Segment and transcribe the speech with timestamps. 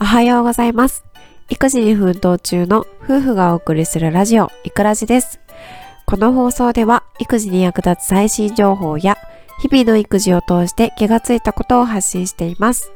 [0.00, 1.04] おはようございます。
[1.48, 5.40] 育児に奮闘中の夫婦がお送りするラジオ、いくらじです。
[6.04, 9.16] この放送では、育児に役立つ最新情報や、
[9.60, 12.90] 日々の育児を通して気がついたことを発信しています。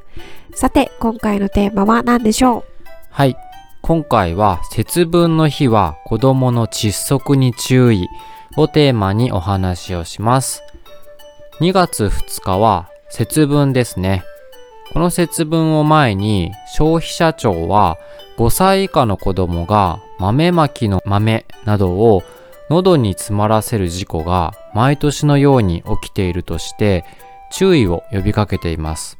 [0.55, 2.65] さて、今回のテーマは何でしょう？
[3.11, 3.37] はい。
[3.81, 8.09] 今回は節分の日は子供の窒息に注意
[8.57, 10.63] をテーマにお話をします。
[11.61, 14.25] 2月2日は節分ですね。
[14.93, 17.99] この節分を前に消費者庁は
[18.37, 22.23] 5歳以下の子供が豆まきの豆などを
[22.71, 27.05] 喉に詰まらせる事故が毎年のように起きているとして
[27.51, 29.17] 注意を呼びかけています。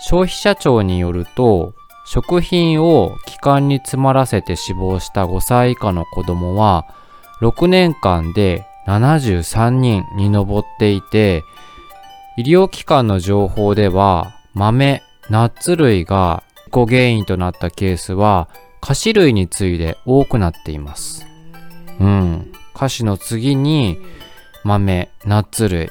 [0.00, 1.74] 消費者庁によると
[2.04, 6.84] 食品を気管に詰まらせて死亡した5歳以下の子供は
[7.40, 11.44] 6年間で73人に上っていて
[12.36, 18.48] 医療機関の情報では豆、ナッツ類が事故原因となったケースは
[18.80, 21.26] 菓子類に次いで多くなっています。
[22.00, 22.52] うん。
[22.74, 23.98] 菓子の次に
[24.64, 25.90] 豆、ナッツ類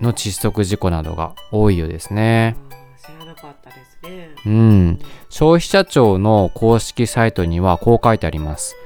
[0.00, 2.56] の窒息事故などが多いようですね。
[3.00, 4.30] 知らなかったですね。
[4.46, 4.98] うん。
[5.28, 8.76] 消費者庁の公式サイトにはこう書いてあります。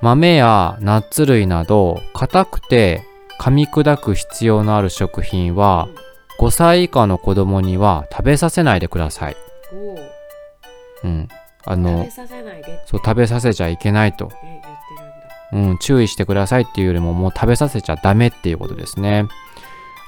[0.00, 3.02] 豆やナッツ類など硬くて
[3.40, 5.88] 噛み砕く必要のある食品は
[6.38, 9.36] 5歳以下の子供には食べさせないでください。
[11.04, 11.28] うん。
[11.64, 12.08] あ食の
[12.86, 14.30] そう食べさせちゃいけないと。
[15.52, 19.26] うん、注意してくださいっていうよりももう食べさせちゃダメっていうことですね。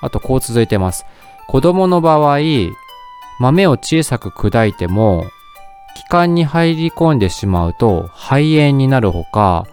[0.03, 1.05] あとこう続いてます。
[1.49, 2.39] 子供の場合、
[3.41, 5.25] 豆を小さく砕いても、
[5.97, 9.67] 気管に入り込んでしまうと肺炎になるほか、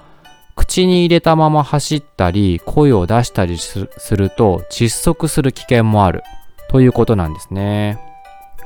[0.56, 6.24] 口に入れたまま走ったり声を出したりすすると窒息する危険もある
[6.70, 8.00] ということなんですね。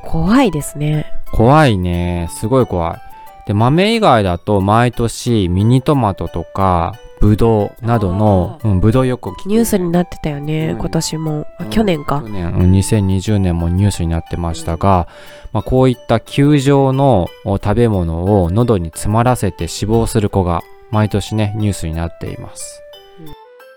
[0.02, 1.06] 怖いですね。
[1.32, 2.28] 怖いね。
[2.32, 3.00] すごい怖い。
[3.46, 11.46] で、豆以外だと毎年ミニトマトとかブドウなどの、うん、ブドウよくニュースになってたよね、うん今年も。
[11.70, 12.28] 去年か去。
[12.28, 15.06] 年、うん2020年もニュースになってましたが、
[15.52, 22.82] まあ、こういった球状のお食べ物を喉に詰まらせて死亡する子が毎年ね、ニュースになっています。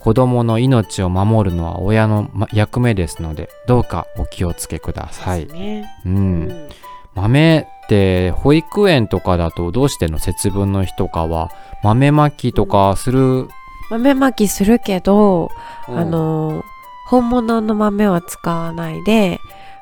[0.05, 5.47] うん子供の命を守るのは親のま役目ですので、どうかお気をつけください。
[5.47, 5.89] ね。
[6.05, 6.09] う。
[6.09, 6.43] うん。
[6.43, 6.69] ん。
[7.15, 11.49] 豆って保育園とかだとどうしてんの節分の日とかは
[11.83, 13.47] 豆まきとかする、
[13.89, 15.49] 豆まきするけど、
[15.89, 15.97] うん。
[15.97, 16.63] あの
[17.07, 19.39] 本物の豆は使わないで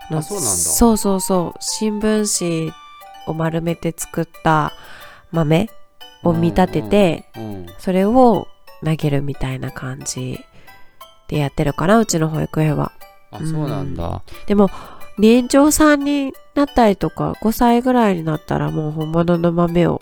[0.09, 0.39] そうなんだ。
[0.39, 1.57] そうそうそう。
[1.59, 2.73] 新聞紙
[3.27, 4.71] を丸めて作った
[5.31, 5.69] 豆
[6.23, 7.65] を見立てて、うん。
[7.77, 8.47] それを
[8.83, 10.39] 投げるみたいな感じ
[11.27, 12.91] でやってるかなうちの保育園は。
[13.31, 14.69] あそうなんだ、でも
[15.17, 20.01] 年長さんになったりとか5歳ぐらいになったらもう本物の豆を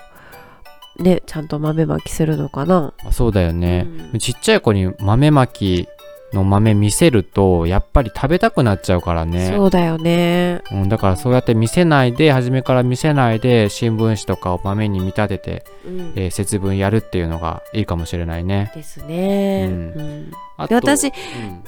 [1.00, 2.94] ねちゃんと豆まきするのかな。
[3.06, 4.20] あそうだよね、うん。
[4.20, 5.88] ちっちゃい子に豆まき
[6.34, 9.52] の豆見せるとやっぱり食べたくなっちゃうからね。
[9.53, 10.62] そうだよね。
[10.72, 16.14] うん、だからそうやって見せないで初めから見せないで新聞紙とかを豆に見立てて、うん。
[16.16, 18.72] えー節分やるっていうのがいいかもしれないね。
[18.74, 19.75] ですね、うん。
[19.75, 20.31] うん。
[20.58, 21.14] あで私うん。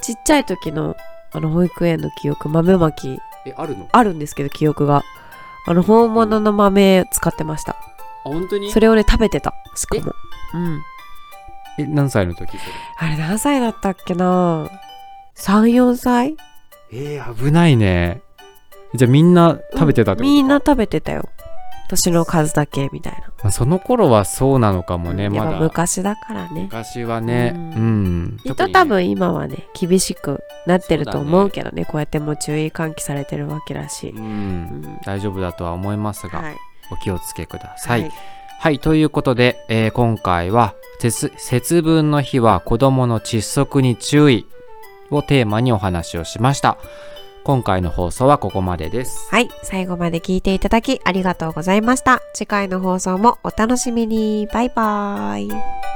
[0.00, 0.96] ちっちゃい時の
[1.32, 3.18] あの保育園の記憶豆まき。
[3.46, 3.88] えあるの？
[3.92, 5.02] あるんですけど記憶が。
[5.66, 7.72] あの本物の豆使ってました。
[7.72, 7.76] あ
[8.24, 8.70] 本当に？
[8.70, 10.12] それをね食べてたしかも。
[10.54, 10.82] うん
[11.78, 12.60] え何歳の時それ？
[12.98, 14.68] あれ何歳だったっけな
[15.36, 16.36] ？34歳？
[16.92, 18.20] えー、危ないね。
[18.94, 20.24] じゃあみんな食べてたってこと？
[20.24, 21.28] か、みんな食べてたよ。
[21.88, 23.18] 年の数だけみたいな。
[23.42, 25.58] まあその頃はそうなのかもね、やっぱまだ。
[25.58, 26.62] 昔だからね。
[26.62, 27.52] 昔はね。
[27.54, 28.22] ううん。
[28.24, 34.14] ん、きっと多分今はね厳しくなってると思そううけどねこうやってもう注意喚起されてるわけだし。
[34.16, 34.64] う、うん。
[34.80, 36.56] ん大丈夫だとは思いますが、はい。
[36.92, 38.10] お気をつけください。
[38.64, 44.46] はい、ということで、えー今回は節節分の日は子供の窒息に注意
[45.10, 46.78] をテーマにお話をしました。
[47.44, 49.28] 今回の放送はここまでです。
[49.30, 49.50] はい。
[49.62, 52.22] 最後まで聞いていただきありがとうございました。
[52.32, 54.48] 次回の放送もお楽しみに。
[54.50, 55.93] バイバーイ。